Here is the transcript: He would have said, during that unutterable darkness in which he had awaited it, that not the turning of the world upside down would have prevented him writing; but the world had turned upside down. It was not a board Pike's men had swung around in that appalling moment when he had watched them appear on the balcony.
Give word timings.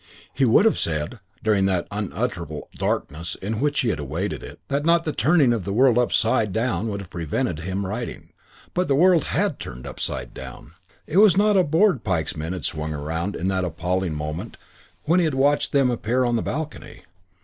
He 0.33 0.45
would 0.45 0.65
have 0.65 0.79
said, 0.79 1.19
during 1.43 1.65
that 1.65 1.87
unutterable 1.91 2.69
darkness 2.75 3.35
in 3.35 3.59
which 3.59 3.81
he 3.81 3.89
had 3.89 3.99
awaited 3.99 4.41
it, 4.41 4.59
that 4.67 4.83
not 4.83 5.03
the 5.03 5.13
turning 5.13 5.53
of 5.53 5.63
the 5.63 5.71
world 5.71 5.99
upside 5.99 6.51
down 6.51 6.87
would 6.87 7.01
have 7.01 7.09
prevented 7.11 7.59
him 7.59 7.85
writing; 7.85 8.29
but 8.73 8.87
the 8.87 8.95
world 8.95 9.25
had 9.25 9.59
turned 9.59 9.85
upside 9.85 10.33
down. 10.33 10.73
It 11.05 11.17
was 11.17 11.37
not 11.37 11.55
a 11.55 11.61
board 11.63 12.03
Pike's 12.03 12.35
men 12.35 12.53
had 12.53 12.65
swung 12.65 12.95
around 12.95 13.35
in 13.35 13.47
that 13.49 13.63
appalling 13.63 14.15
moment 14.15 14.57
when 15.03 15.19
he 15.19 15.25
had 15.25 15.35
watched 15.35 15.71
them 15.71 15.91
appear 15.91 16.23
on 16.25 16.35
the 16.35 16.41
balcony. 16.41 17.03